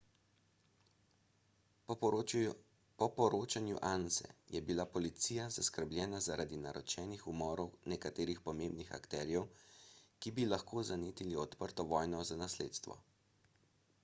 po 3.01 3.07
poročanju 3.25 3.75
anse 3.89 4.29
je 4.55 4.61
bila 4.69 4.85
policija 4.95 5.43
zaskrbljena 5.57 6.21
zaradi 6.27 6.59
naročenih 6.63 7.25
umorov 7.33 7.69
nekaterih 7.93 8.41
pomembnih 8.49 8.91
akterjev 8.99 9.45
ki 10.25 10.33
bi 10.39 10.47
lahko 10.55 10.85
zanetili 10.93 11.37
odprto 11.43 11.85
vojno 11.93 12.23
za 12.31 12.39
nasledstvo 12.45 12.99